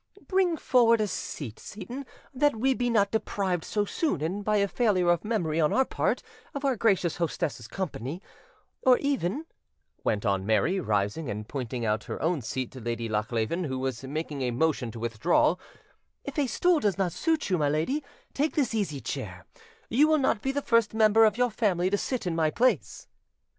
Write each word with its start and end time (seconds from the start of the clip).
Bring 0.27 0.57
forward 0.57 0.99
a 0.99 1.05
seat, 1.07 1.59
Seyton, 1.59 2.07
that 2.33 2.55
we 2.55 2.73
be 2.73 2.89
not 2.89 3.11
deprived 3.11 3.63
so 3.63 3.85
soon, 3.85 4.19
and 4.23 4.43
by 4.43 4.57
a 4.57 4.67
failure 4.67 5.09
of 5.11 5.23
memory 5.23 5.61
on 5.61 5.71
our 5.71 5.85
part, 5.85 6.23
of 6.55 6.65
our 6.65 6.75
gracious 6.75 7.17
hostess's 7.17 7.67
company; 7.67 8.19
or 8.81 8.97
even," 8.97 9.45
went 10.03 10.25
on 10.25 10.43
Mary, 10.43 10.79
rising 10.79 11.29
and 11.29 11.47
pointing 11.47 11.85
out 11.85 12.05
her 12.05 12.19
own 12.19 12.41
seat 12.41 12.71
to 12.71 12.79
Lady 12.81 13.07
Lochleven, 13.07 13.65
who 13.65 13.77
was 13.77 14.03
making 14.03 14.41
a 14.41 14.49
motion 14.49 14.89
to 14.89 14.99
withdraw, 14.99 15.55
"if 16.23 16.39
a 16.39 16.47
stool 16.47 16.79
does 16.79 16.97
not 16.97 17.13
suit 17.13 17.51
you, 17.51 17.59
my 17.59 17.69
lady, 17.69 18.03
take 18.33 18.55
this 18.55 18.73
easy 18.73 19.01
chair: 19.01 19.45
you 19.87 20.07
will 20.07 20.17
not 20.17 20.41
be 20.41 20.51
the 20.51 20.63
first 20.63 20.95
member 20.95 21.25
of 21.25 21.37
your 21.37 21.51
family 21.51 21.91
to 21.91 21.97
sit 21.99 22.25
in 22.25 22.35
my 22.35 22.49
place." 22.49 23.07